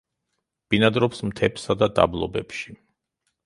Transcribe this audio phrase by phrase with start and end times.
[0.75, 2.79] ბინადრობს მთებსა და დაბლობებში.